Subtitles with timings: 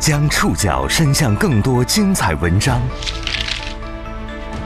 [0.00, 2.80] 将触角伸向更多精彩文章，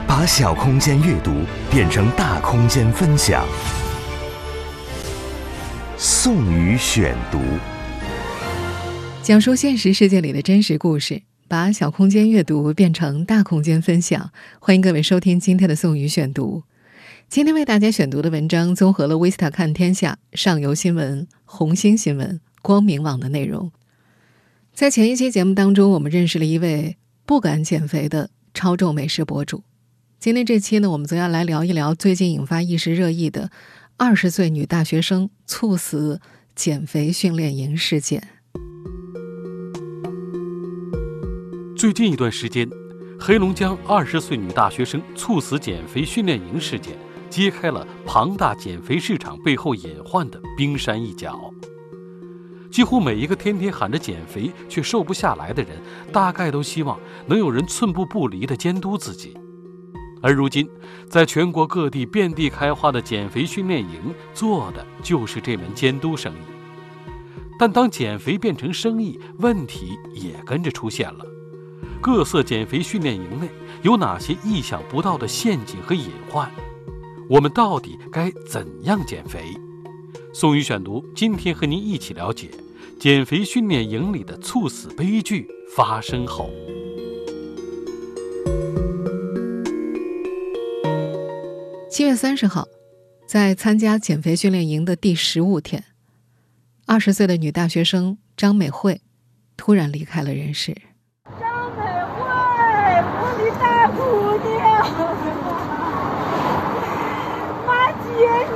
[0.07, 1.31] 把小空间阅读
[1.71, 3.43] 变成大空间分享。
[5.97, 7.39] 宋宇选读，
[9.23, 14.29] 讲述现实世界里的真实故事，把小空间阅读变成大空间分享。
[14.59, 16.61] 欢迎各位收听今天的宋宇选读。
[17.27, 23.71] 今天为大家选读的文章综合了《维斯塔看天下》、上游新闻、红星新闻、光明网的内容。
[24.73, 29.63] 在前一期节目当中，我们认识了一位不敢减肥的超重美食博主。
[30.19, 33.51] 今天这期呢，我们则要来聊一聊最近引发一时热议的
[33.97, 36.19] 二十岁女大学生猝死
[36.55, 38.27] 减肥训练营事件。
[41.77, 42.67] 最近一段时间，
[43.19, 46.97] 黑龙江二十岁女大学生猝死减肥训练营事件，
[47.29, 51.53] 揭开了庞大减肥市场背后隐患的冰山一角。
[52.73, 55.79] 几乎每一个天天喊着减肥却瘦不下来的人，
[56.11, 59.37] 大概都希望能有人寸步不离地监督自己。
[60.23, 60.67] 而如今，
[61.07, 66.37] 在全国各地遍地开花的减肥训练营，做的就是这门监督生意。
[67.59, 71.23] 但当减肥变成生意，问题也跟着出现了。
[72.01, 73.47] 各色减肥训练营内
[73.83, 76.49] 有哪些意想不到的陷阱和隐患？
[77.29, 79.53] 我们到底该怎样减肥？
[80.33, 82.49] 宋宇选读，今天和您一起了解。
[83.03, 86.49] 减肥训练营里的猝死悲剧发生后，
[91.89, 92.65] 七月三十号，
[93.27, 95.83] 在参加减肥训练营的第十五天，
[96.85, 99.01] 二十岁的女大学生张美惠
[99.57, 100.73] 突然离开了人世。
[101.37, 101.81] 张美
[102.15, 102.23] 惠，
[103.19, 103.99] 我的大姑
[104.47, 104.55] 娘，
[107.67, 108.07] 妈接
[108.47, 108.55] 你，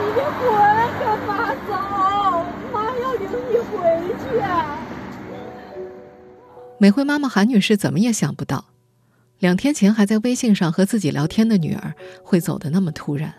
[0.00, 0.48] 你的魂
[0.98, 1.30] 跟妈
[1.68, 2.09] 走，妈要领你
[3.70, 4.78] 回去啊。
[6.78, 8.64] 美惠妈妈韩女士怎么也想不到，
[9.38, 13.34] 两天前还在微信上和自己聊天的女儿会走得那么突然。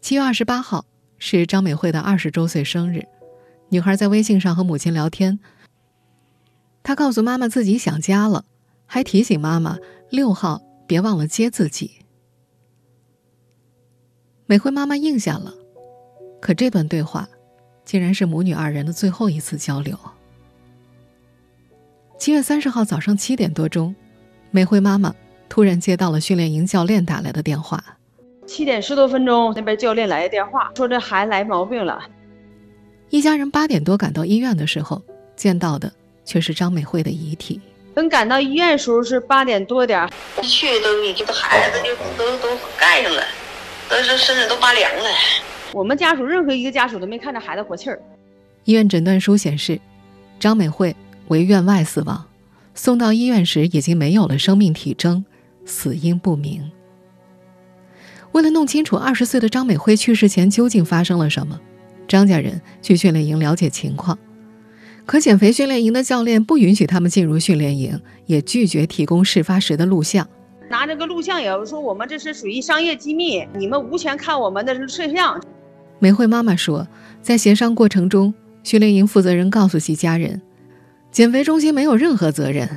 [0.00, 0.84] 七月二十八号
[1.18, 3.06] 是张美惠的二十周岁生日，
[3.68, 5.38] 女孩在微信上和母亲聊天，
[6.82, 8.44] 她告诉妈妈自己想家了，
[8.84, 9.78] 还提醒妈妈
[10.10, 11.92] 六号别忘了接自己。
[14.46, 15.54] 美惠妈妈应下了，
[16.40, 17.28] 可这段对话，
[17.84, 19.98] 竟然是母女二人的最后一次交流。
[22.18, 23.94] 七月三十号早上七点多钟，
[24.50, 25.14] 美惠妈妈
[25.48, 27.82] 突然接到了训练营教练打来的电话。
[28.46, 32.02] 七点十多分钟，那边教练来的电话，说这孩子来毛病了。
[33.10, 35.02] 一家人八点多赶到医院的时候，
[35.36, 35.92] 见到的
[36.24, 37.60] 却是张美惠的遗体。
[37.94, 40.10] 等赶到医院的时候是八点多点儿，
[40.42, 43.22] 去都已经孩子就都都盖上了，
[43.88, 45.10] 都是身子都发凉了。
[45.74, 48.00] 我们家属任何一个家属都没看着孩子活气儿。
[48.62, 49.80] 医院诊断书显示，
[50.38, 50.94] 张美惠
[51.26, 52.24] 为院外死亡，
[52.74, 55.24] 送到医院时已经没有了生命体征，
[55.64, 56.70] 死因不明。
[58.30, 61.60] 为了弄清楚二十岁的张美惠去世前究竟发生了什么，
[62.06, 64.16] 张家人去训练营了解情况，
[65.04, 70.28] 可减肥训练营的教练不允许他们进入训练营，也拒绝提供事发时的录像。
[70.70, 75.40] 拿这个录像也说我们这是属于商业机密，你们无权看我们的摄像。
[76.04, 76.86] 美慧妈妈说，
[77.22, 80.42] 在协商过程中，训练营负责人告诉其家人，
[81.10, 82.68] 减肥中心没有任何责任，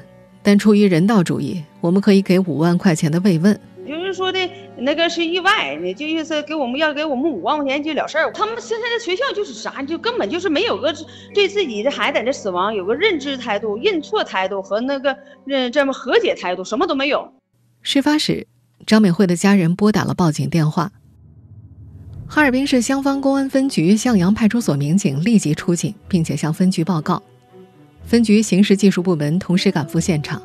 [0.41, 3.59] 但出于人道主义，我们可以给五万块钱的慰问。
[3.85, 4.39] 就是说的
[4.77, 8.31] 那个是意外，你就意思给我们要给我们五万块钱就了事儿。
[8.31, 10.95] 他们现在的学校就是啥，就根本就是没有个
[11.33, 15.13] 对自己的孩子的死亡有个认知态度、认错态度和那个
[15.47, 17.29] 嗯这么和解态度，什么都没有。
[17.81, 18.47] 事发时，
[18.85, 20.94] 张美惠的家人拨打了报警电话。
[22.29, 27.23] 哈尔滨市香坊公安分局向阳派出所民警立即出警，并且向分局报告。
[28.03, 30.41] 分局刑事技术部门同时赶赴现场。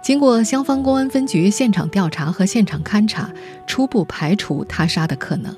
[0.00, 3.28] 经过香坊公安分局现场调查和现场勘查，
[3.66, 5.52] 初步排除他杀的可能。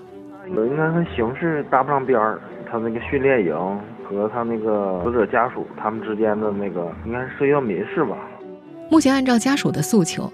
[0.48, 2.40] 应该和刑事搭不上边儿，
[2.70, 3.54] 他那个训练营
[4.08, 8.16] 和他那个死者家属他们之间的那个，应该是涉及到民事吧。
[8.90, 10.32] 目前，按照家属的诉求，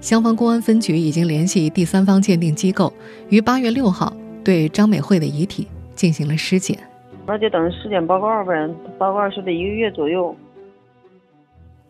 [0.00, 2.92] 香坊公安分局已经联系第三方鉴定机构，
[3.30, 4.14] 于八月六号
[4.44, 6.78] 对张美惠的遗体进行了尸检。
[7.26, 8.68] 那就等尸检报告呗，
[8.98, 10.36] 报告是得一个月左右。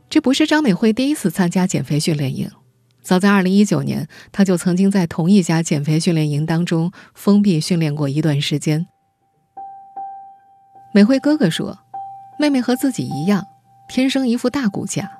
[0.08, 2.48] 这不是张美惠第一次参加减肥训练营，
[3.02, 8.86] 早在2019年，她就曾经在同一家减肥训练营当中封闭训练过一段时间。
[10.94, 11.76] 美惠哥哥说，
[12.38, 13.44] 妹妹和自己一样，
[13.88, 15.10] 天生一副大骨架。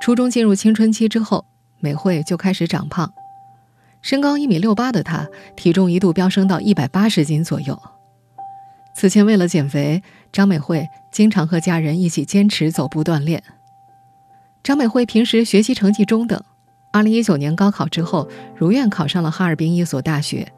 [0.00, 1.44] 初中进入青春期之后，
[1.80, 3.12] 美惠就开始长胖，
[4.02, 7.80] 身高一米六八的她，体重一度飙升到一百八十斤左右。
[8.94, 10.02] 此前为了减肥，
[10.32, 13.42] 张美惠经常和家人一起坚持走步锻炼。
[14.62, 16.42] 张美惠平时学习成绩中等，
[16.92, 20.52] 二零一九年高考之后如愿考上了哈尔滨一所大学。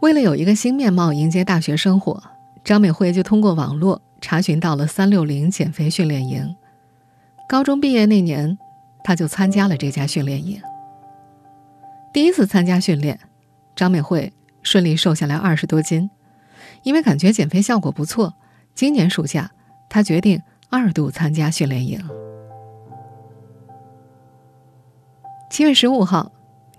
[0.00, 2.22] 为了有一个新面貌迎接大学生活，
[2.64, 6.54] 张美惠就通过网络查询到了三六零减肥训练营。
[7.48, 8.56] 高中毕业那年，
[9.02, 10.60] 她就参加了这家训练营。
[12.18, 13.16] 第一次参加训练，
[13.76, 14.32] 张美惠
[14.64, 16.10] 顺利瘦下来二十多斤。
[16.82, 18.34] 因为感觉减肥效果不错，
[18.74, 19.48] 今年暑假
[19.88, 22.04] 她决定二度参加训练营。
[25.48, 26.32] 七月十五号，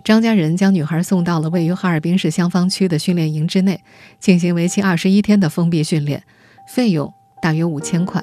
[0.04, 3.82] 张家人将女孩送到了位于哈尔滨市香坊区的训练营之内，
[4.18, 6.22] 进行为期二十一天的封闭训练，
[6.68, 7.10] 费用
[7.40, 8.22] 大约五千块。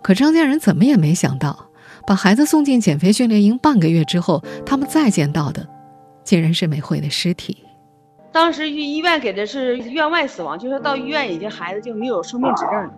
[0.00, 1.70] 可张家人怎么也没想到，
[2.06, 5.66] 把孩子送进减肥训练营半个月之后，他们再见到的，
[6.22, 7.64] 竟然是美惠的尸体。
[8.32, 12.92] 当时医医院给的是院外死亡，就是到医院已经孩子就没有生命指证了。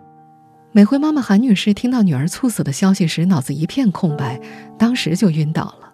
[0.71, 4.39] 美惠妈妈韩女士听到女儿猝死的消息时，脑子一片空白，
[4.77, 5.93] 当时就晕倒了。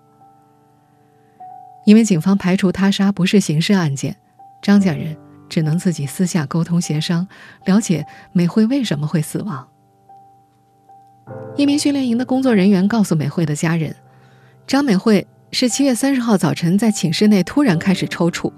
[1.86, 4.16] 因为警方排除他杀不是刑事案件，
[4.62, 5.16] 张家人
[5.48, 7.26] 只能自己私下沟通协商，
[7.66, 9.66] 了解美惠为什么会死亡。
[11.58, 13.96] 一名训练营的工作人员告诉美惠的家人，
[14.68, 18.52] 张美惠是七月三十号早晨在寝室内突然开始抽搐，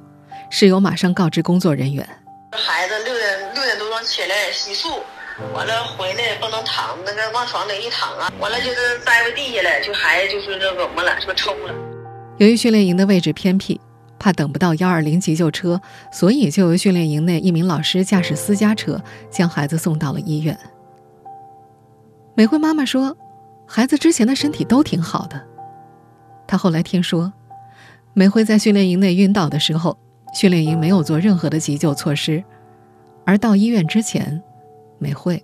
[0.50, 2.08] 室友马上告知工作人员。
[2.52, 5.00] 孩子六点六点多钟起来洗漱，
[5.54, 11.74] 完了回来不能躺，那个往床里一躺啊，完了就是栽在地下了，就孩子就是那什么了，就抽了。
[12.38, 13.80] 由于训练营的位置偏僻，
[14.18, 15.80] 怕等不到幺二零急救车，
[16.12, 20.58] 所以就由训练营内一名老师驾驶私家车将孩子送到了医院。
[22.38, 23.18] 美惠妈妈说，
[23.66, 25.44] 孩子之前的身体都挺好的。
[26.46, 27.34] 她后来听说，
[28.14, 29.98] 美惠在训练营内晕倒的时候，
[30.36, 32.44] 训练营没有做任何的急救措施，
[33.26, 34.40] 而到医院之前，
[35.00, 35.44] 美惠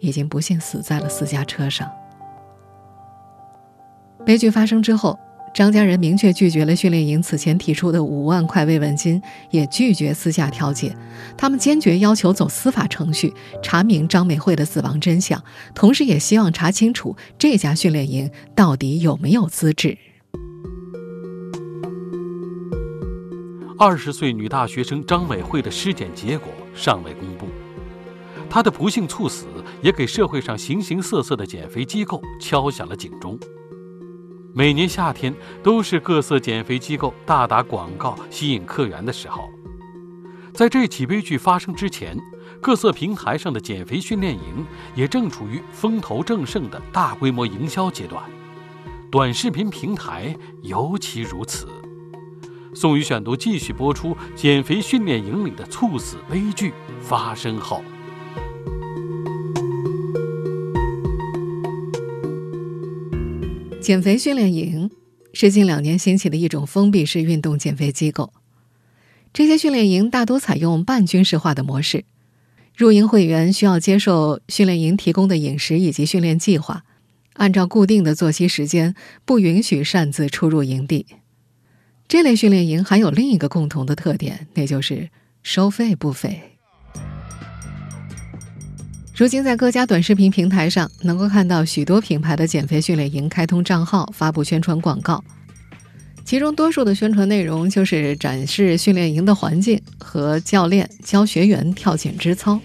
[0.00, 1.86] 已经不幸死在了私家车上。
[4.24, 5.18] 悲剧发生之后。
[5.54, 9.20] 张家人明确拒绝了训练营此前提出的五万块慰问金，
[9.50, 10.96] 也拒绝私下调解。
[11.36, 15.42] 他们坚决要求走司法程序，查明张美惠的死亡真相，
[15.74, 19.98] 同时也希望查清楚这家训练营到底有没有资质。
[23.78, 27.46] 二十岁女大学生张美惠的尸检结果尚未公布，
[28.48, 29.44] 她的不幸猝死
[29.82, 33.38] 也给社会上形形色色的减肥机构敲响了警钟。
[34.54, 39.48] 每年夏天都是各色减肥机构大打广告吸引客源的时候，
[40.52, 42.14] 在这起悲剧发生之前，
[42.60, 48.22] 各色平台上的减肥训练营也正处于风头正盛的大规模营销阶段，
[49.10, 51.66] 短视频平台尤其如此。
[52.74, 57.82] 宋宇选读继续播出：减肥训练营里的猝死悲剧发生后。
[63.82, 64.92] 减肥训练营
[65.32, 68.32] 是近两年兴起的一种封闭式运动减肥机构。
[69.32, 72.04] 这些训练营大多采用半军事化的模式，
[72.76, 76.84] 入营会员需要接受训练营提供的饮食以及训练计划，
[77.32, 78.94] 按照固定的作息时间，
[79.24, 81.06] 不允许擅自出入营地。
[82.06, 85.10] 这类训练营还有另一个共同的特点，那就是
[85.42, 86.51] 收费不菲。
[89.14, 95.22] 如今，在各家短视频平台上，能够看到许多品牌的减肥训练营开通账号，发布宣传广告。
[96.24, 102.58] 其中，多数的宣传内容就是展示训练营的环境和教练教学员跳减脂操。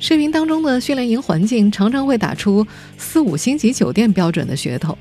[0.00, 4.96] 视频当中的训练营环境常常会打出四五星级酒店标准的噱头。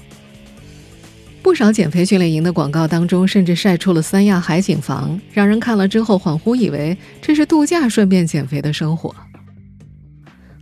[1.41, 9.15] 不少减肥训练营的广告当中，甚至晒出了三亚海景房，让人看了之后恍惚以为这是度假顺便减肥的生活。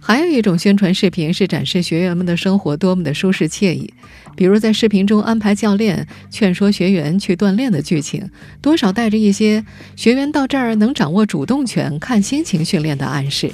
[0.08, 3.94] 还有一种宣传视频是展示学员们的生活多么的舒适惬意，
[4.38, 8.30] 比如在视频中安排教练劝说学员去锻炼的剧情，
[8.62, 9.66] 多少带着一些
[9.98, 13.52] 学员到这儿能掌握主动权、看心情训练的暗示。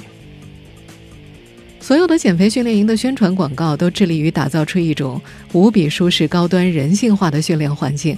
[1.80, 5.20] 所有的减肥训练营的宣传广告都致力于打造出一种
[5.52, 8.16] 无比舒适、高端、人性化的训练环境，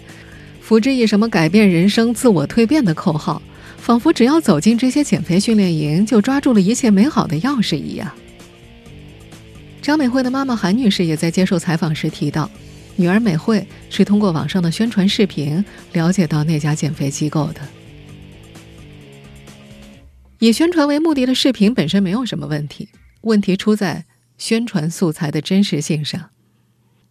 [0.61, 3.41] 辅之以什么改变人生、自我蜕变的口号，
[3.79, 8.13] 仿佛只要走进这些减肥训练营，就抓住了一切美好的钥匙一样。
[9.87, 12.51] 张美惠的妈妈韩女士也在接受采访时提到，
[12.97, 17.61] 女儿美惠是通过网上的宣传视频了解到那家减肥机构的。
[20.41, 22.89] 以宣传为目的的视频本身没有什么问题，
[23.21, 24.05] 问题出在
[24.37, 26.31] 宣传素材的真实性上。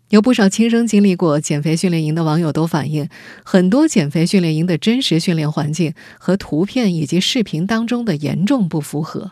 [0.10, 3.08] 有不少亲身经历过减肥训练营的网友都反映，
[3.46, 9.32] 很多减肥训练营的真实训练环境和图片以及视频当中的严重不符合。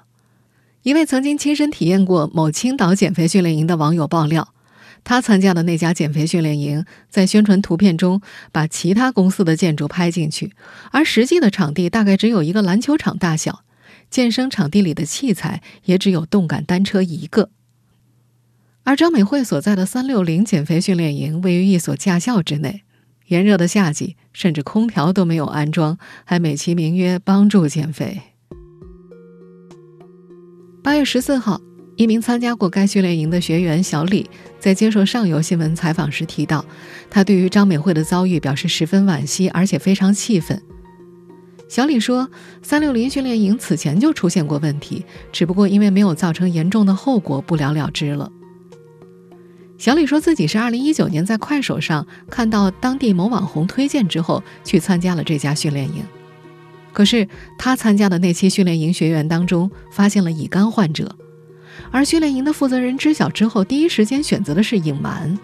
[0.83, 4.53] 一位曾经亲身体验过某青岛减肥训练营的网友爆料，
[5.05, 8.21] 他参加的那家减肥训练营在宣传图片中
[8.51, 10.51] 把其他公司的建筑拍进去，
[10.91, 13.63] 而实际的场地大概只有一个篮球场大小，
[14.09, 17.49] 健身场地里的器材也只有动感单车一个。
[18.83, 22.83] 而张美惠所在的三六零减肥训练营位于一所驾校之内，
[23.27, 28.32] 炎热的夏季，甚至空调都没有安装，还美其名曰帮助减肥。
[30.83, 31.61] 八月十四号，
[31.95, 36.65] 一名参加过该训练营的学员小李在接受上游新闻采访时提到，
[37.09, 40.61] 他对于张美惠的遭遇表示十分惋惜，而且非常气愤。
[41.69, 42.29] 小李说
[42.61, 48.29] ：“三六零训练营此前就出现过问题，只不过因为没有造成严重的后果，不了了之了。”
[49.79, 56.03] 小李说自己是二零一九年在快手上看到当地某网红推荐之后去参加了这家训练营，
[56.93, 61.15] 可是他参加的那期训练营学员当中发现了乙肝患者，
[61.91, 65.37] 而训练营的负责人知晓之后，第一时间选择的是隐瞒，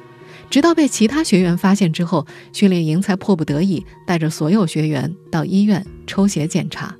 [0.49, 6.95] 直到被其他学员发现之后，训练营才迫不得已带着所有学员到医院抽血检查，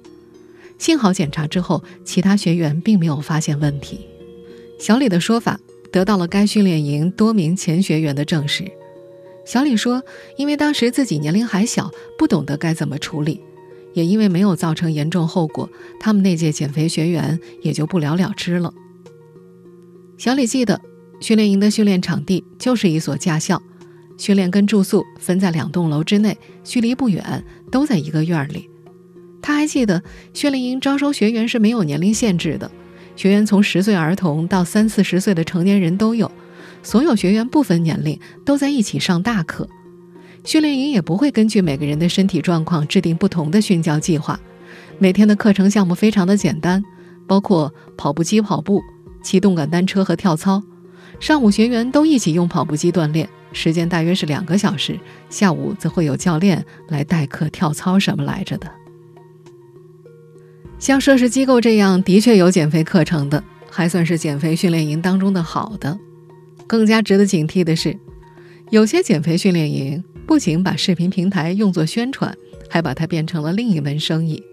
[0.78, 4.02] 幸好检查之后其他学员并没有发现问题。
[4.80, 5.60] 小李的说法。
[5.92, 8.72] 得到了该训练营多名前学员的证实。
[9.44, 10.04] 小李说
[10.38, 13.42] ：“因为当时自己年龄还小，不懂得该怎么处理，
[14.00, 18.74] 也因为没有造成严重后果，他们那届减肥学员也就不了了之了。”
[20.18, 20.80] 小李记得，
[21.20, 23.62] 训练营的训练场地就是一所驾校，
[24.18, 28.70] 训练跟住宿分在两栋楼之内，距离不远，都在一个院里。
[29.42, 30.02] 他还记得，
[30.34, 32.72] 训练营招收学员是没有年龄限制的。
[33.18, 36.32] 学员从十岁儿童到三四十岁的成年人都有，
[36.84, 39.68] 所有学员不分年龄都在一起上大课。
[40.44, 44.40] 训练营也不会根据每个人的身体状况制定不同的训教计划。
[44.98, 46.84] 每天的课程项目非常的简单，
[47.28, 48.82] 包括跑步机跑步、
[49.24, 50.62] 骑动感单车和跳操。
[51.20, 55.00] 上午学员都一起用跑步机锻炼，时间大约是两个小时。
[55.30, 58.72] 下午则会有教练来代课跳操什么来着的。
[60.80, 66.00] 像涉事机构这样的确有减肥课程的，还算是减肥训练营当中的好的。
[66.68, 67.98] 更加值得警惕的是，
[68.70, 72.36] 有些减肥训练营不仅把视频平台用作宣传，
[72.70, 74.44] 还把它变成了另一门生意。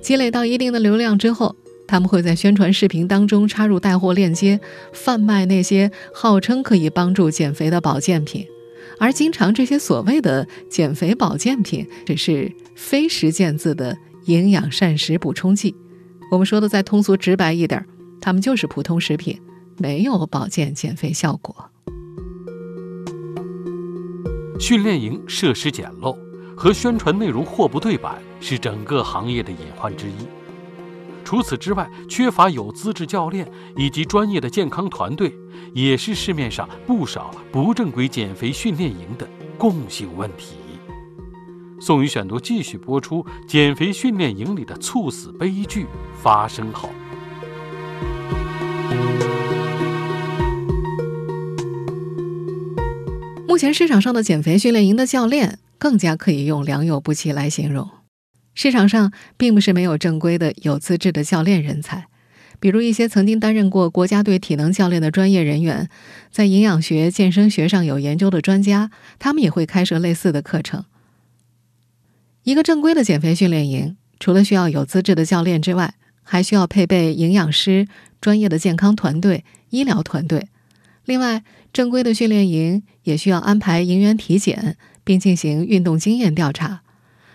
[0.00, 1.54] 积累到一定的流量之后，
[1.86, 4.58] 他们会在宣传视频当中插入带货链接，
[4.92, 8.46] 贩卖那些号称可以帮助减肥的保健品。
[8.98, 13.96] 而经常这些所谓的减肥保健品，只是非实践字的。
[14.26, 15.72] 营养膳食补充剂，
[16.32, 17.86] 我们说的再通俗直白一点，
[18.20, 19.40] 它们就是普通食品，
[19.78, 21.70] 没有保健减肥效果。
[24.58, 26.16] 训练营设施简陋
[26.56, 30.26] 和宣传内容货不对版是整个行业的隐患之一。
[31.24, 35.34] 除此之外，缺乏有资质教练以及专业的健康团队，
[35.74, 40.56] 也是市面上不少不正规减肥训练营的共性问题。
[41.80, 46.88] 宋宇选读继续播出：减肥训练营里的猝死悲剧发生后，
[53.56, 57.88] 目前市场上的减肥训练营的教练更加可以用“良莠不齐”来形容。
[58.52, 62.06] 市场上并不是没有正规的、有资质的教练人才，
[62.60, 65.88] 比如一些曾经担任过国家队体能教练的专业人员，
[66.30, 70.84] 在营养学、健身学上有研究的专家，他们也会开设类似的课程。
[72.42, 77.88] 一个正规的减肥训练营，除了需要有资质的教练之外，还需要配备营养师、
[78.20, 80.48] 专业的健康团队、医疗团队。
[81.06, 86.82] 另外，正规的训练营也需要安排营员体检，并进行运动经验调查。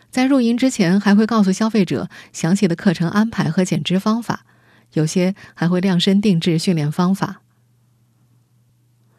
[0.09, 4.45] 在入营之前，还会告诉消费者详细的课程安排和减脂方法，
[4.93, 7.41] 有些还会量身定制训练方法。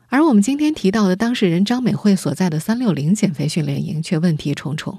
[0.09, 4.99] 而我们今天提到的当事人张美惠所在的三六零减肥训练营却问题重重。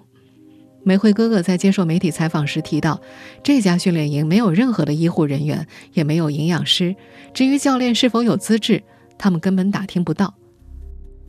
[0.83, 2.99] 美惠哥哥在接受媒体采访时提到，
[3.43, 6.95] 这家训练营没有任何的医护人员，也没有营养师。
[7.35, 8.83] 至于教练是否有资质，
[9.23, 10.33] 他们根本打听不到。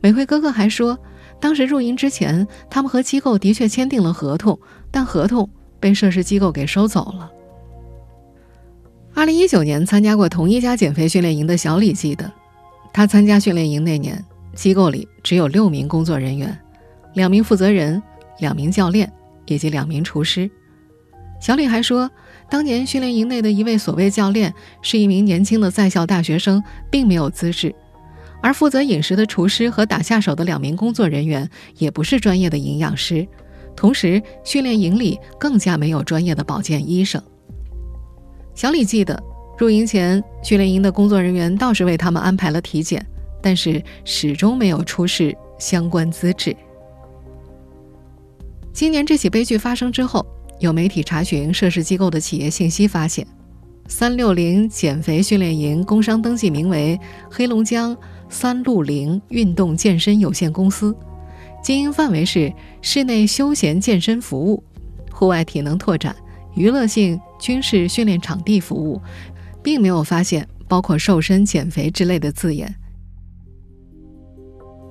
[0.01, 0.99] 美惠哥哥还说，
[1.39, 4.59] 当时入营之前，他们和机构的确签订了合同，
[4.91, 5.49] 但合同
[5.79, 7.31] 被涉事机构给收走了。
[9.13, 12.29] 二零一九年参加过同一家减肥训练营的小李记得，
[12.91, 14.21] 他参加训练营那年，
[14.53, 16.59] 机构里只有六名工作人员，
[17.13, 18.03] 两名负责人，
[18.39, 19.09] 两名教练。
[19.47, 20.49] 以及两名厨师，
[21.39, 22.09] 小李还说，
[22.49, 27.69] 当年训练营内的一位所谓教练是一名年轻的在校大学生，并没有资质；
[28.45, 31.49] 而负责饮食的厨师和打下手的两名工作人员
[31.79, 33.27] 也不是专业的营养师，
[33.75, 37.19] 同时训练营里更加没有专业的保健医生。
[38.53, 39.19] 小李记得，
[39.57, 43.03] 入营前，训练营的工作人员倒是为他们安排了体检，
[43.41, 46.55] 但是始终没有出示相关资质。
[48.71, 50.23] 今年这起悲剧发生之后，
[50.59, 53.25] 有媒体查询涉事机构的企业信息，发现
[53.87, 56.99] 三六零减肥训练营工商登记名为
[57.31, 57.97] 黑龙江
[58.29, 60.95] 三鹿零运动健身有限公司，
[61.63, 64.63] 经营范围是室内休闲健身服务、
[65.11, 66.15] 户外体能拓展、
[66.55, 69.01] 娱乐性军事训练场地服务。
[69.65, 72.71] 并没有发现包括瘦身、减肥之类的字眼。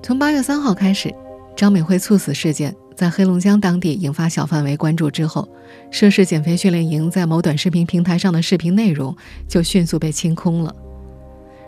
[0.03, 1.15] 从八月三号开始，
[1.55, 5.47] 张美惠猝死事件在黑龙江当地引发小范围关注之后，
[5.89, 9.15] 涉事减肥训练营在某短视频平台上的视频内容
[9.47, 10.75] 就迅速被清空了。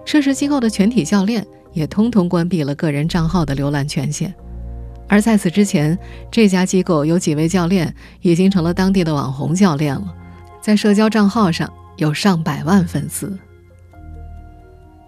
[0.08, 4.34] 涉事机构的全体教练也通通关闭了个人账号的浏览权限。
[5.08, 6.00] 而在此之前，
[6.32, 10.16] 这家机构有几位教练已经成了当地的网红教练了，
[10.62, 11.72] 在社交账号上。
[11.98, 13.36] 有上百万粉丝。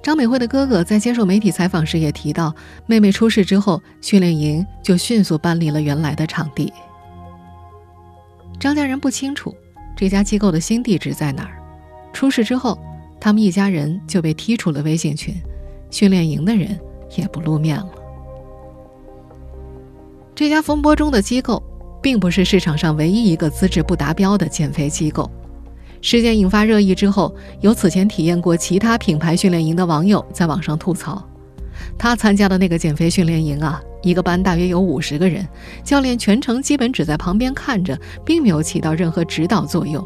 [0.02, 2.52] 张美惠的哥哥在接受媒体采访时也提到，
[2.88, 6.74] 妹妹出事之后，训练营就迅速搬离了原来的场地。
[8.60, 9.56] 张家人不清楚
[9.96, 11.62] 这家机构的新地址在哪儿。
[12.12, 12.76] 出事之后，
[13.20, 15.36] 他们一家人就被踢出了微信群，
[15.90, 16.80] 训练营的人
[17.18, 17.90] 也不露面了。
[20.34, 21.62] 这家风波中的机构，
[22.02, 25.30] 并不是市场上唯一一个资质不达标的减肥机构。
[26.02, 31.22] 事件引发热议之后，有此前体验过其他品牌训练营的网友在网上吐槽：
[31.98, 35.46] 他参加的那个减肥训练营啊，一个班大约有五十个人，
[35.84, 40.02] 教练全程基本只在旁边看着，并没有起到任何指导作用，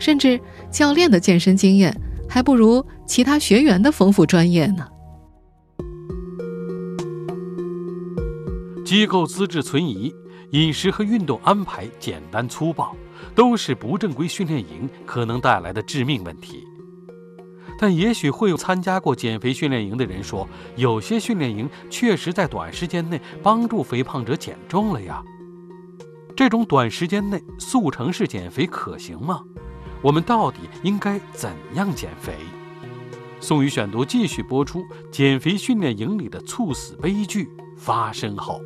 [0.00, 1.96] 甚至教练的健身经验
[2.28, 4.86] 还不如其他学员的丰富专业呢。
[8.84, 10.14] 机构资质存疑，
[10.52, 12.94] 饮食和运动安排简单粗暴。
[13.34, 16.62] 都是不正规训练营可能带来的致命问题，
[17.78, 25.22] 但也许会有参加过减肥训练营的人说，有些训练营确实在短时间内帮助肥胖者减重了呀。
[26.36, 29.42] 这种短时间内速成式减肥可行吗？
[30.06, 32.32] 我们到底应该怎样减肥？
[33.40, 38.62] 宋宇选读继续播出：减肥训练营里的猝死悲剧发生后。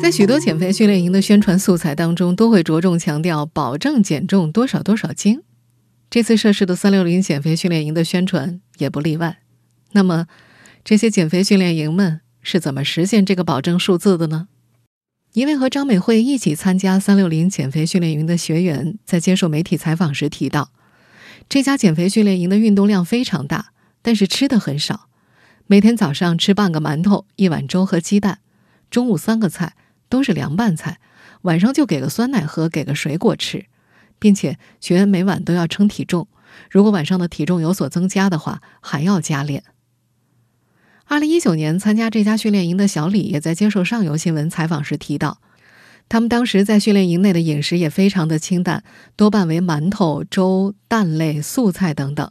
[0.00, 5.42] 在许多减肥训练营的宣传素材当中，都会着重强调保证减重多少多少斤。
[6.08, 9.38] 这次涉事的三六零减肥训练营的宣传也不例外。
[9.90, 10.28] 那么，
[10.84, 14.46] 这些减肥训练营们是怎么实现这个保证数字的呢？
[15.36, 20.70] 一位和张美惠一起参加三六零减肥训练营的学员在接受媒体采访时提到，
[21.46, 25.10] 这家减肥训练营的运动量非常大，但是吃的很少。
[25.66, 28.38] 每天早上吃半个馒头、一碗粥和鸡蛋，
[28.90, 29.74] 中午三个菜。
[30.08, 31.00] 都是凉拌菜，
[31.42, 33.66] 晚上就给个酸奶喝，给个水果吃，
[34.20, 36.28] 并且学员每晚都要称体重，
[36.70, 39.64] 如果晚上的体重有所增加的话，还要加练。
[41.06, 45.40] 二零一九年参加这家训练营的小李也在接受上游新闻采访时提到，
[46.08, 48.82] 他们当时在训练营内的饮食也非常的清淡，
[49.14, 52.30] 多半为馒头、粥、蛋类、素菜等等。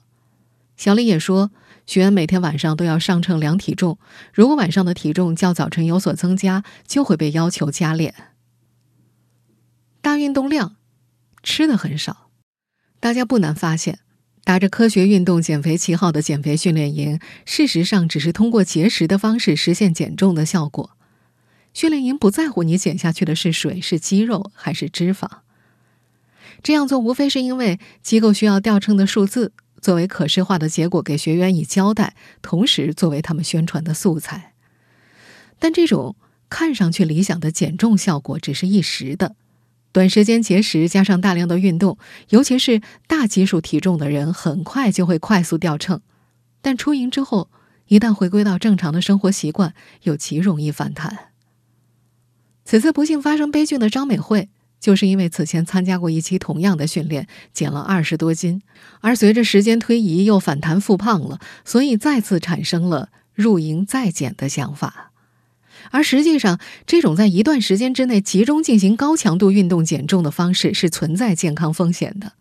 [0.77, 1.51] 小李也说。
[1.88, 3.99] 学员每天晚上都要上称量体重，
[4.33, 8.15] 如果晚上的体重较早晨有所增加，就会被要求加练。
[10.01, 10.77] 大运动量，
[11.43, 12.31] 吃的很少，
[12.99, 13.99] 大家不难发现，
[14.45, 20.91] 打着科学运动减肥旗号的减肥训练营，事实上只是通过节食的方式实现减重的效果。
[21.73, 25.27] 训练营不在乎你减下去的是水、是肌肉还是脂肪，
[26.62, 29.51] 这样做无非是因为机构需要调称的数字。
[29.81, 34.53] 作为可视化的结果给学员以交代，同时作为他们宣传的素材。
[35.58, 36.15] 但这种
[36.49, 39.36] 看上去理想的减重效果只是一时的，
[39.95, 46.01] 短时间节食加上大量的运动，尤其是大基数体重的人，很快就会快速掉秤。
[46.62, 47.49] 但出营之后，
[47.88, 51.29] 一旦回归到正常的生活习惯，又极容易反弹。
[52.65, 54.49] 此次不幸发生悲剧的张美惠。
[54.81, 58.62] 就是因为此前参加过一期同样的训练，减了二十多斤，
[58.99, 65.13] 而随着时间推移又反弹复胖了，所以再次产生了入营再减的想法。
[65.91, 72.33] 而实际上，这种在一段时间之内集中进行高强度运动减重的方式是存在健康风险的。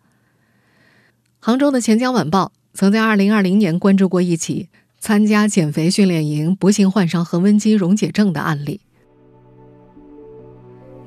[1.39, 8.81] 杭州的钱江晚报曾在二零二零年关注过一起参加减肥训练营不幸患上横纹肌溶解症的案例。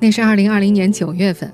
[0.01, 1.53] 那是二零二零年九月份，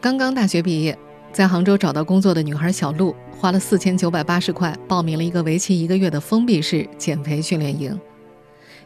[0.00, 0.96] 刚刚大学毕业，
[1.32, 8.00] 在杭州找到工作的女孩小璐，花了四千九百八十块报名了一个为期一个月的封闭式减肥训练营。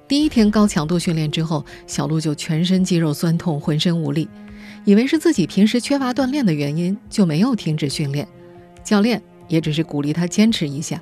[0.06, 4.28] 第一天高强度训练之后，小鹿就全身肌肉酸痛，浑身无力，
[4.84, 8.28] 以为是自己平时缺乏锻炼的原因，就没有停止训练。
[8.84, 11.00] 教练也只是鼓励他坚持一下。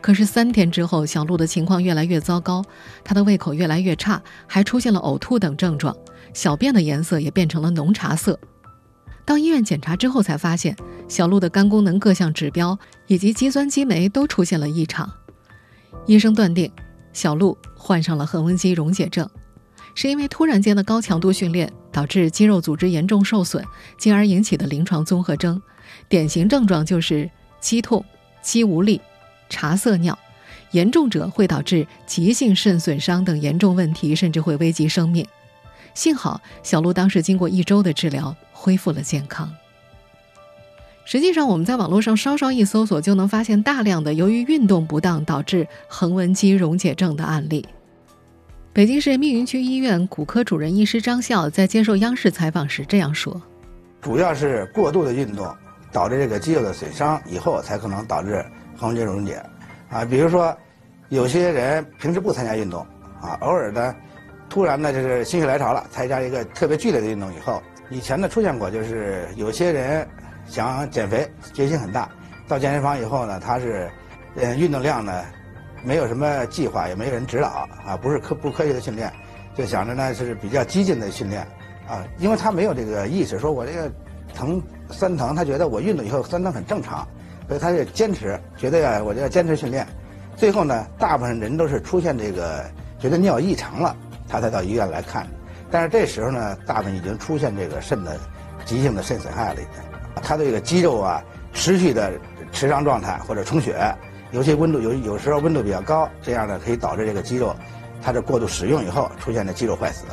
[0.00, 2.64] 可是三天之后，小鹿的情况越来越糟糕，
[3.04, 5.96] 他的胃口越来越差，还出现了呕吐等症状，
[6.32, 8.38] 小便的颜色也变成了浓茶色。
[9.24, 15.10] 到医院检查之后，才发现小鹿的肝功能各项指标以及肌酸激酶都出现了异常。
[16.06, 16.70] 医生断定，
[17.14, 19.26] 小鹿患上了横纹肌溶解症，
[19.94, 23.64] 是因为突然间的高强度训练导致肌肉组织严重受损，
[23.96, 25.62] 进而引起的临床综合征。
[26.08, 28.04] 典型症状就是肌痛、
[28.42, 29.00] 肌无力、
[29.48, 30.18] 茶色尿，
[30.72, 35.24] 严重者会导致急性肾损伤等严重问题，甚至会危及生命。
[35.94, 39.48] 幸好小鹿当时经过一周的治疗，恢复了健康。
[41.06, 47.66] 实际上，我们在网络上稍稍一搜索，就能发现大量的由于运动不当导致横纹肌溶解症的案例。
[48.72, 53.40] 北京市密云区医院骨科主任医师张笑在接受央视采访时这样说
[54.00, 55.46] ：“主要是过度的运动
[55.92, 58.44] 导致这个肌肉的损伤，以后才可能导致
[58.76, 59.40] 横纹肌溶解。
[59.90, 60.56] 啊，比如说，
[61.10, 62.80] 有些人平时不参加运动，
[63.20, 63.94] 啊，偶尔呢。”
[64.46, 70.06] 突然呢，就是心血来潮了，参加一个特别剧烈的运动以后，以前呢出现过，就是有些人
[70.46, 72.08] 想减肥，决心很大，
[72.46, 73.90] 到健身房以后呢，他是，
[74.36, 75.24] 呃，运动量呢，
[75.82, 79.12] 没有什么计划，也没有人指导啊，不是科不科学的训练，
[79.54, 81.42] 就想着呢是比较激进的训练，
[81.88, 83.90] 啊，因为他没有这个意识，说我这个
[84.34, 87.06] 疼酸疼，他觉得我运动以后酸疼很正常，
[87.48, 89.86] 所以他就坚持，觉得呀，我就要坚持训练，
[90.36, 92.64] 最后呢，大部分人都是出现这个
[92.98, 93.96] 觉得尿异常了。
[94.26, 95.26] 他才到医院来看，
[95.70, 98.18] 但是这时候呢，大部分已经出现这个肾的
[98.64, 99.60] 急性的肾损害了。
[99.92, 99.93] 他
[100.36, 102.18] 的这个肌肉啊，持续的
[102.50, 103.76] 持张状态或者充血，
[104.32, 107.54] 有些温度有有时候温度比较高，这样呢可以导致这个肌肉，
[108.02, 110.04] 它的过度使用以后出现的肌肉坏死，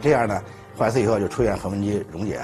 [0.00, 0.42] 这样呢
[0.76, 2.40] 坏死以后就出现横纹肌溶解。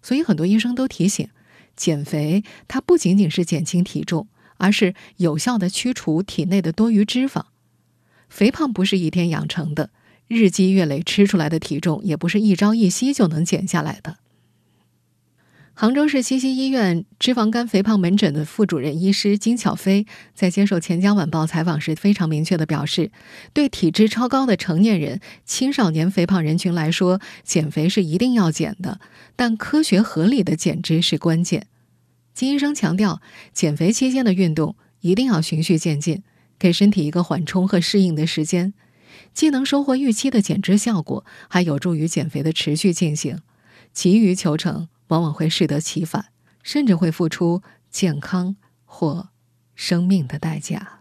[0.00, 1.28] 所以很多医生都提醒，
[1.74, 7.42] 减肥它不仅仅是减轻体重，而是有效的驱除体内的多余脂肪。
[8.28, 9.90] 肥胖不是一天养成的。
[10.28, 14.16] 日积月累吃出来的体重也不是一朝一夕就能减下来的。
[15.78, 23.10] 杭州市西溪医院脂肪肝肥胖门诊的副主任医师金巧飞在接受《钱江晚报》采访时非常明确的表示，
[23.52, 29.00] 对体质超高的成年人、青少年肥胖人群来说，减肥是一定要减的，
[29.36, 31.66] 但科学合理的减脂是关键。
[32.32, 33.20] 金医生强调，
[33.52, 36.22] 减肥期间的运动一定要循序渐进，
[36.58, 38.72] 给身体一个缓冲和适应的时间。
[39.34, 43.40] 既能收获预期的减脂效果，还有助于减肥的持续进行。
[43.92, 46.26] 急于求成，往往会适得其反，
[46.62, 49.28] 甚至会付出健康或
[49.74, 51.00] 生命的代价。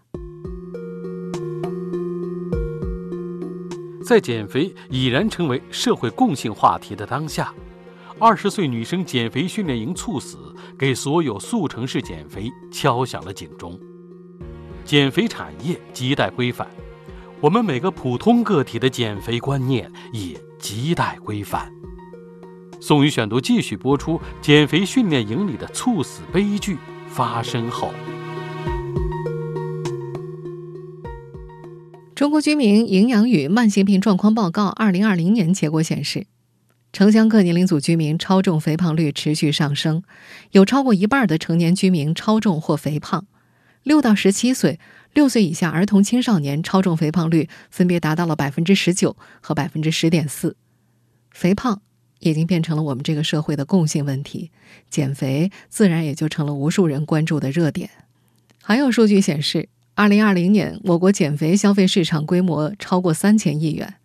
[4.05, 7.51] 在减肥已然成为社会共性话题的当下，
[8.19, 13.79] 二十岁女生减肥训练营猝死，给所有速成式减肥敲响了警钟。
[14.83, 16.67] 减肥产业亟待规范。
[17.41, 21.71] 我们每个普通个体的减肥观念也亟待规范。
[22.81, 27.91] 宋宇选读继续播出：减肥训练营里的猝死悲剧发生后，
[32.13, 36.27] 中国居民营养与慢性病状况报告二零二零年结果显示，
[36.93, 40.03] 城乡各年龄组居民超重肥胖率持续上升，
[40.51, 43.25] 有超过一半的成年居民超重或肥胖，
[43.83, 44.79] 六到十七岁。
[45.13, 50.57] 六岁以下儿童青少年超重肥胖率分别达到了百分之十九和百分之十点四，
[51.31, 51.81] 肥胖
[52.19, 54.51] 已经变成了我们这个社会的共性问题，
[54.89, 57.89] 减肥自然也就成了无数人关注的热点。
[58.61, 63.95] 还有数据显示，二零二零年我国减肥消费市场规模超过三千亿元，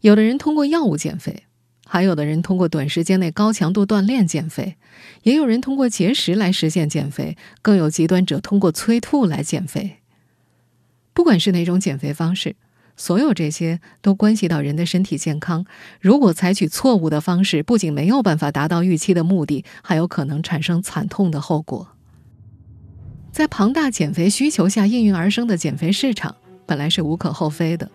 [0.00, 1.44] 有的人通过药物减肥。
[1.86, 4.76] 还有的人通过短时间内高强度锻炼减肥，
[5.22, 9.98] 也有人通过节食来实现减肥，更有极端者通过催吐来减肥。
[11.12, 12.56] 不管是哪种减肥方式，
[12.96, 15.66] 所有这些都关系到人的身体健康。
[16.00, 21.88] 如果采取错误的方式，不仅没有办法达到预期的目的，还有可能产生惨痛的后果。
[23.32, 27.90] 在庞大减肥需求下应运而生的减肥市场，本来是无可厚非的。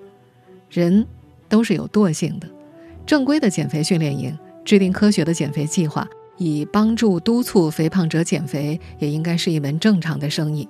[0.70, 1.08] 人
[1.48, 2.48] 都是有惰性的。
[3.06, 6.06] 正规的减肥训练营制定科学的减肥计划，
[6.38, 10.68] 以帮助督促肥胖者减肥，也应该是一门正常的生意。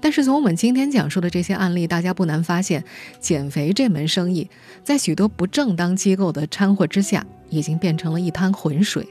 [0.00, 2.84] 但是从我们今天讲述的这些案例，大家不难发现，
[3.18, 4.48] 减肥这门生意
[4.84, 9.06] 在许多不正当机构的掺和之下，已经变成了一滩浑水。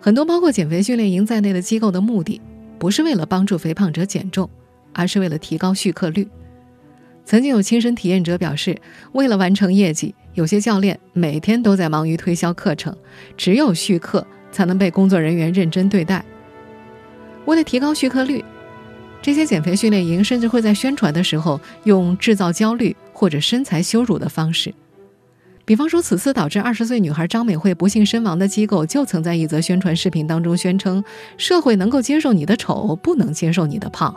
[0.00, 2.40] 很多包括减肥训练营在内的机构的目的，
[2.78, 4.48] 不是为了帮助肥胖者减重，
[4.92, 6.26] 而是为了提高续客率。
[7.24, 8.76] 曾经有亲身体验者表示，
[9.12, 12.96] 为了完成业绩，有些教练每天都在忙于推销课程，
[13.36, 16.24] 只有续课才能被工作人员认真对待。
[17.44, 18.44] 为了提高续课率，
[19.22, 24.72] 这些减肥训练营甚至会在宣传的时候用制造焦虑或者身材羞辱的方式。
[25.66, 31.04] 比方说，此次导致二十岁女孩张美惠不幸身亡的机构，就曾在一则宣传视频当中宣称
[31.38, 34.12] ：“社会能够接受你的丑，不能接受你的胖。”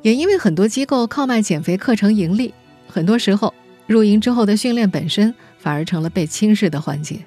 [0.00, 2.54] 也因为很多机构靠卖减肥课程盈利，
[2.88, 3.52] 很多时候
[3.86, 7.18] 入营之后的训练本身反而成了被轻视的环节。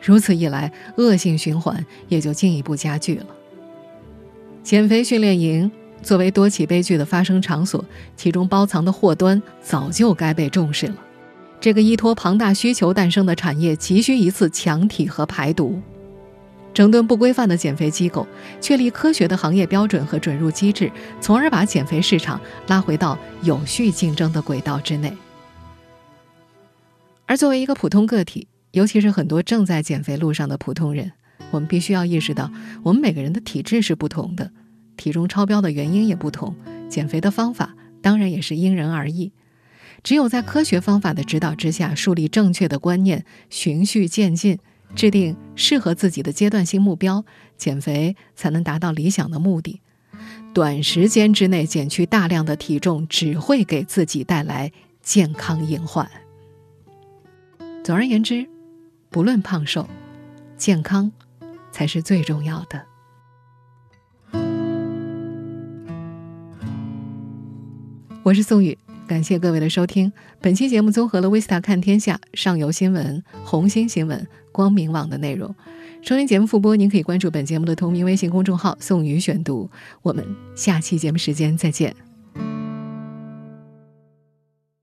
[0.00, 3.26] 如此一来，恶性循环也就进一步加剧了。
[4.68, 5.70] 减肥训练营
[6.02, 7.82] 作为多起悲剧的发生场所，
[8.18, 10.94] 其中包藏的祸端早就该被重视了。
[11.58, 15.80] 这个依托庞大需求诞生的产业，急需一次强体和排毒，
[16.74, 18.26] 整顿不规范的减肥机构，
[18.60, 25.10] 确立科学的行业标准和准入机制，从而把减肥市场拉回到有序竞争的轨道之内。
[27.24, 31.12] 而作为一个普通个体，尤其是很多正在减肥路上的普通人，
[31.52, 32.50] 我们必须要意识到，
[32.82, 34.52] 我们每个人的体质是不同的，
[34.98, 36.54] 体重超标的原因也不同，
[36.90, 39.32] 减肥的方法当然也是因人而异。
[40.02, 44.58] 只有在科学方法的指导之下，树立正确的观念，循序渐进，
[44.94, 47.24] 制定适合自己的阶段性目标，
[47.56, 49.80] 减肥才能达到理想的目的。
[50.52, 54.70] 短时间之内减去大量的体重，只会给自己带来
[55.02, 56.08] 健康隐患。
[57.82, 58.46] 总而言之，
[59.10, 59.88] 不论胖瘦，
[60.56, 61.10] 健康
[61.72, 62.84] 才是最重要的。
[68.28, 68.76] 我是宋宇。
[69.06, 70.12] 感谢各位的收听。
[70.38, 75.54] 本期节目综合了《维斯塔看天下》、上游新闻、红星新闻、光明网的内容。
[76.02, 79.70] 收听节目复播，您可以关注本节目的同名微信公众号“宋宇选读”。
[80.04, 80.22] 我们
[80.54, 82.07] 下期节目时间再见。